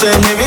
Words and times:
something 0.00 0.39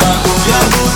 Diabo 0.00 0.89